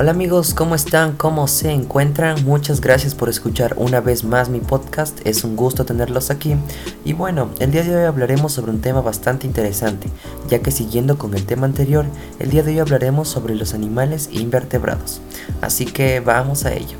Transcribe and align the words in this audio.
Hola 0.00 0.12
amigos, 0.12 0.54
¿cómo 0.54 0.76
están? 0.76 1.16
¿Cómo 1.16 1.48
se 1.48 1.72
encuentran? 1.72 2.44
Muchas 2.44 2.80
gracias 2.80 3.16
por 3.16 3.28
escuchar 3.28 3.74
una 3.78 4.00
vez 4.00 4.22
más 4.22 4.48
mi 4.48 4.60
podcast, 4.60 5.18
es 5.26 5.42
un 5.42 5.56
gusto 5.56 5.84
tenerlos 5.84 6.30
aquí. 6.30 6.54
Y 7.04 7.14
bueno, 7.14 7.50
el 7.58 7.72
día 7.72 7.82
de 7.82 7.96
hoy 7.96 8.04
hablaremos 8.04 8.52
sobre 8.52 8.70
un 8.70 8.80
tema 8.80 9.00
bastante 9.00 9.48
interesante, 9.48 10.08
ya 10.48 10.60
que 10.60 10.70
siguiendo 10.70 11.18
con 11.18 11.34
el 11.34 11.44
tema 11.46 11.66
anterior, 11.66 12.06
el 12.38 12.50
día 12.50 12.62
de 12.62 12.70
hoy 12.70 12.78
hablaremos 12.78 13.26
sobre 13.26 13.56
los 13.56 13.74
animales 13.74 14.28
invertebrados. 14.30 15.20
Así 15.62 15.84
que 15.84 16.20
vamos 16.20 16.64
a 16.64 16.74
ello. 16.74 16.96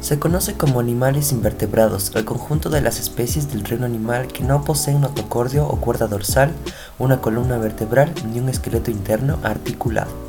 Se 0.00 0.18
conoce 0.18 0.54
como 0.54 0.80
animales 0.80 1.30
invertebrados 1.30 2.10
al 2.16 2.24
conjunto 2.24 2.70
de 2.70 2.80
las 2.80 2.98
especies 2.98 3.52
del 3.52 3.62
reino 3.62 3.86
animal 3.86 4.26
que 4.26 4.42
no 4.42 4.64
poseen 4.64 5.02
notocordio 5.02 5.64
o 5.68 5.80
cuerda 5.80 6.08
dorsal, 6.08 6.50
una 6.98 7.20
columna 7.20 7.56
vertebral 7.56 8.12
ni 8.32 8.40
un 8.40 8.48
esqueleto 8.48 8.90
interno 8.90 9.38
articulado. 9.44 10.28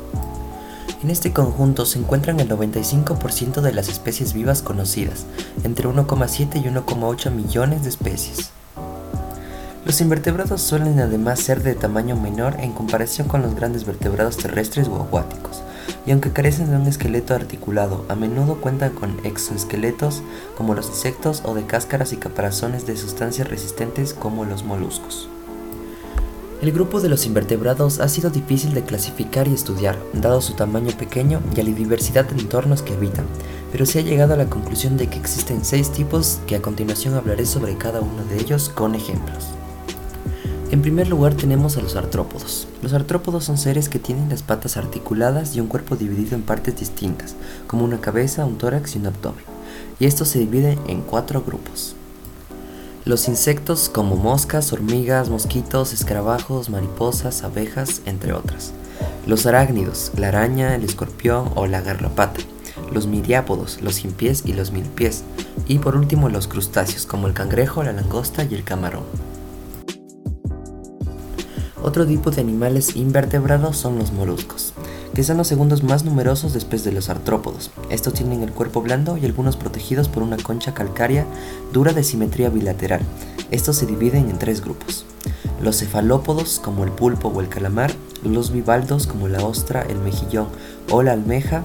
En 1.02 1.08
este 1.08 1.32
conjunto 1.32 1.86
se 1.86 1.98
encuentran 1.98 2.40
el 2.40 2.48
95% 2.50 3.62
de 3.62 3.72
las 3.72 3.88
especies 3.88 4.34
vivas 4.34 4.60
conocidas, 4.60 5.24
entre 5.64 5.88
1,7 5.88 6.62
y 6.62 6.68
1,8 6.68 7.30
millones 7.30 7.84
de 7.84 7.88
especies. 7.88 8.50
Los 9.86 10.02
invertebrados 10.02 10.60
suelen 10.60 11.00
además 11.00 11.40
ser 11.40 11.62
de 11.62 11.74
tamaño 11.74 12.16
menor 12.16 12.56
en 12.60 12.72
comparación 12.72 13.28
con 13.28 13.40
los 13.40 13.54
grandes 13.54 13.86
vertebrados 13.86 14.36
terrestres 14.36 14.88
o 14.88 14.96
acuáticos, 14.96 15.62
y 16.04 16.10
aunque 16.10 16.32
carecen 16.32 16.70
de 16.70 16.76
un 16.76 16.86
esqueleto 16.86 17.34
articulado, 17.34 18.04
a 18.10 18.14
menudo 18.14 18.60
cuentan 18.60 18.90
con 18.92 19.24
exoesqueletos 19.24 20.22
como 20.54 20.74
los 20.74 20.88
insectos 20.88 21.40
o 21.46 21.54
de 21.54 21.64
cáscaras 21.64 22.12
y 22.12 22.18
caparazones 22.18 22.86
de 22.86 22.98
sustancias 22.98 23.48
resistentes 23.48 24.12
como 24.12 24.44
los 24.44 24.64
moluscos. 24.64 25.30
El 26.62 26.72
grupo 26.72 27.00
de 27.00 27.08
los 27.08 27.24
invertebrados 27.24 28.00
ha 28.00 28.08
sido 28.08 28.28
difícil 28.28 28.74
de 28.74 28.84
clasificar 28.84 29.48
y 29.48 29.54
estudiar, 29.54 29.98
dado 30.12 30.42
su 30.42 30.52
tamaño 30.52 30.94
pequeño 30.94 31.40
y 31.56 31.60
a 31.60 31.64
la 31.64 31.70
diversidad 31.70 32.26
de 32.26 32.38
entornos 32.38 32.82
que 32.82 32.92
habitan, 32.92 33.24
pero 33.72 33.86
se 33.86 33.98
ha 33.98 34.02
llegado 34.02 34.34
a 34.34 34.36
la 34.36 34.50
conclusión 34.50 34.98
de 34.98 35.06
que 35.06 35.18
existen 35.18 35.64
seis 35.64 35.90
tipos 35.90 36.38
que 36.46 36.56
a 36.56 36.60
continuación 36.60 37.14
hablaré 37.14 37.46
sobre 37.46 37.78
cada 37.78 38.02
uno 38.02 38.24
de 38.26 38.38
ellos 38.38 38.68
con 38.68 38.94
ejemplos. 38.94 39.46
En 40.70 40.82
primer 40.82 41.08
lugar 41.08 41.32
tenemos 41.32 41.78
a 41.78 41.80
los 41.80 41.96
artrópodos. 41.96 42.68
Los 42.82 42.92
artrópodos 42.92 43.44
son 43.44 43.56
seres 43.56 43.88
que 43.88 43.98
tienen 43.98 44.28
las 44.28 44.42
patas 44.42 44.76
articuladas 44.76 45.56
y 45.56 45.60
un 45.60 45.66
cuerpo 45.66 45.96
dividido 45.96 46.36
en 46.36 46.42
partes 46.42 46.78
distintas, 46.78 47.36
como 47.68 47.86
una 47.86 48.02
cabeza, 48.02 48.44
un 48.44 48.58
tórax 48.58 48.96
y 48.96 48.98
un 48.98 49.06
abdomen, 49.06 49.44
y 49.98 50.04
estos 50.04 50.28
se 50.28 50.40
dividen 50.40 50.78
en 50.88 51.00
cuatro 51.00 51.40
grupos. 51.40 51.96
Los 53.06 53.28
insectos 53.28 53.88
como 53.88 54.16
moscas, 54.16 54.74
hormigas, 54.74 55.30
mosquitos, 55.30 55.94
escarabajos, 55.94 56.68
mariposas, 56.68 57.42
abejas, 57.44 58.02
entre 58.04 58.34
otras. 58.34 58.72
Los 59.26 59.46
arácnidos, 59.46 60.12
la 60.18 60.28
araña, 60.28 60.74
el 60.74 60.84
escorpión 60.84 61.50
o 61.54 61.66
la 61.66 61.80
garrapata. 61.80 62.40
Los 62.92 63.06
miriápodos, 63.06 63.80
los 63.80 64.00
pies 64.00 64.42
y 64.44 64.52
los 64.52 64.70
mil 64.70 64.84
pies. 64.84 65.24
Y 65.66 65.78
por 65.78 65.96
último 65.96 66.28
los 66.28 66.46
crustáceos 66.46 67.06
como 67.06 67.26
el 67.26 67.32
cangrejo, 67.32 67.82
la 67.82 67.94
langosta 67.94 68.44
y 68.44 68.54
el 68.54 68.64
camarón. 68.64 69.04
Otro 71.82 72.06
tipo 72.06 72.30
de 72.30 72.42
animales 72.42 72.96
invertebrados 72.96 73.78
son 73.78 73.98
los 73.98 74.12
moluscos 74.12 74.69
son 75.24 75.38
los 75.38 75.48
segundos 75.48 75.82
más 75.82 76.04
numerosos 76.04 76.52
después 76.52 76.84
de 76.84 76.92
los 76.92 77.08
artrópodos. 77.08 77.70
Estos 77.90 78.14
tienen 78.14 78.42
el 78.42 78.52
cuerpo 78.52 78.80
blando 78.82 79.16
y 79.16 79.24
algunos 79.26 79.56
protegidos 79.56 80.08
por 80.08 80.22
una 80.22 80.36
concha 80.36 80.74
calcárea 80.74 81.26
dura 81.72 81.92
de 81.92 82.04
simetría 82.04 82.48
bilateral. 82.48 83.00
Estos 83.50 83.76
se 83.76 83.86
dividen 83.86 84.30
en 84.30 84.38
tres 84.38 84.62
grupos. 84.62 85.06
Los 85.62 85.78
cefalópodos, 85.78 86.60
como 86.60 86.84
el 86.84 86.90
pulpo 86.90 87.28
o 87.28 87.40
el 87.40 87.48
calamar, 87.48 87.92
los 88.24 88.52
bivaldos, 88.52 89.06
como 89.06 89.28
la 89.28 89.44
ostra, 89.44 89.82
el 89.82 89.98
mejillón 89.98 90.48
o 90.90 91.02
la 91.02 91.12
almeja, 91.12 91.62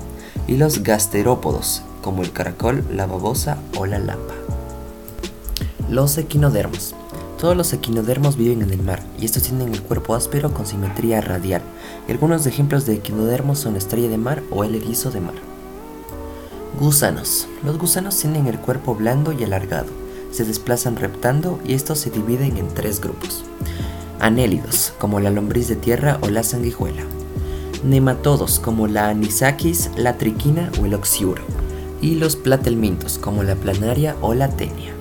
y 0.48 0.58
los 0.58 0.84
gasterópodos, 0.84 1.82
como 2.02 2.22
el 2.22 2.32
caracol, 2.32 2.84
la 2.92 3.06
babosa 3.06 3.58
o 3.78 3.86
la 3.86 4.00
lapa. 4.00 4.34
Los 5.90 6.18
equinodermos. 6.18 6.96
Todos 7.40 7.58
los 7.58 7.74
equinodermos 7.74 8.38
viven 8.38 8.62
en 8.62 8.72
el 8.72 8.82
mar 8.82 9.04
y 9.20 9.26
estos 9.26 9.44
tienen 9.44 9.74
el 9.74 9.82
cuerpo 9.82 10.16
áspero 10.16 10.54
con 10.54 10.66
simetría 10.66 11.20
radial. 11.20 11.62
algunos 12.08 12.46
ejemplos 12.46 12.86
de 12.86 12.94
equinodermos 12.96 13.60
son 13.60 13.74
la 13.74 13.80
estrella 13.80 14.08
de 14.08 14.18
mar 14.18 14.42
o 14.52 14.64
el 14.64 14.76
erizo 14.76 15.12
de 15.12 15.20
mar. 15.20 15.36
Gusanos. 16.80 17.48
Los 17.64 17.78
gusanos 17.78 18.18
tienen 18.18 18.48
el 18.48 18.58
cuerpo 18.60 18.96
blando 18.96 19.34
y 19.34 19.44
alargado. 19.44 19.88
Se 20.32 20.46
desplazan 20.46 20.96
reptando 20.96 21.60
y 21.66 21.74
estos 21.74 22.00
se 22.00 22.10
dividen 22.10 22.58
en 22.58 22.70
tres 22.70 23.02
grupos. 23.02 23.44
Anélidos, 24.20 24.94
como 24.98 25.20
la 25.20 25.30
lombriz 25.30 25.68
de 25.68 25.76
tierra 25.76 26.20
o 26.22 26.30
la 26.30 26.44
sanguijuela. 26.44 27.04
Nematodos, 27.84 28.60
como 28.60 28.88
la 28.88 29.10
anisakis, 29.10 29.92
la 29.98 30.18
triquina 30.18 30.72
o 30.82 30.86
el 30.86 30.94
oxiuro. 30.94 31.44
Y 32.02 32.16
los 32.16 32.38
platelmintos, 32.38 33.18
como 33.18 33.44
la 33.44 33.56
planaria 33.56 34.16
o 34.22 34.34
la 34.34 34.50
tenia. 34.50 34.95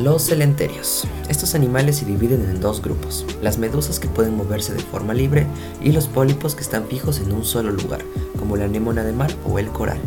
Los 0.00 0.22
celenterios. 0.22 1.06
Estos 1.28 1.54
animales 1.54 1.96
se 1.96 2.06
dividen 2.06 2.48
en 2.48 2.58
dos 2.58 2.80
grupos, 2.80 3.26
las 3.42 3.58
medusas 3.58 4.00
que 4.00 4.08
pueden 4.08 4.34
moverse 4.34 4.72
de 4.72 4.80
forma 4.80 5.12
libre 5.12 5.46
y 5.82 5.92
los 5.92 6.08
pólipos 6.08 6.54
que 6.54 6.62
están 6.62 6.86
fijos 6.86 7.20
en 7.20 7.30
un 7.32 7.44
solo 7.44 7.70
lugar, 7.70 8.00
como 8.38 8.56
la 8.56 8.64
anémona 8.64 9.04
de 9.04 9.12
mar 9.12 9.30
o 9.44 9.58
el 9.58 9.68
coral. 9.68 10.00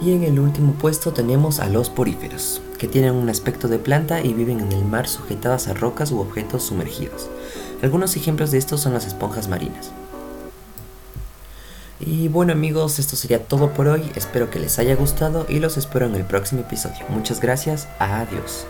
Y 0.00 0.12
en 0.12 0.22
el 0.22 0.38
último 0.38 0.74
puesto 0.74 1.12
tenemos 1.12 1.58
a 1.58 1.68
los 1.68 1.90
poríferos, 1.90 2.60
que 2.78 2.86
tienen 2.86 3.16
un 3.16 3.28
aspecto 3.30 3.66
de 3.66 3.80
planta 3.80 4.22
y 4.22 4.32
viven 4.32 4.60
en 4.60 4.70
el 4.70 4.84
mar 4.84 5.08
sujetadas 5.08 5.66
a 5.66 5.74
rocas 5.74 6.12
u 6.12 6.20
objetos 6.20 6.62
sumergidos. 6.62 7.28
Algunos 7.82 8.14
ejemplos 8.14 8.52
de 8.52 8.58
estos 8.58 8.80
son 8.80 8.92
las 8.92 9.08
esponjas 9.08 9.48
marinas. 9.48 9.90
Y 12.06 12.28
bueno 12.28 12.52
amigos, 12.52 13.00
esto 13.00 13.16
sería 13.16 13.42
todo 13.42 13.72
por 13.72 13.88
hoy, 13.88 14.12
espero 14.14 14.48
que 14.48 14.60
les 14.60 14.78
haya 14.78 14.94
gustado 14.94 15.44
y 15.48 15.58
los 15.58 15.76
espero 15.76 16.06
en 16.06 16.14
el 16.14 16.24
próximo 16.24 16.60
episodio. 16.60 17.04
Muchas 17.08 17.40
gracias, 17.40 17.88
adiós. 17.98 18.64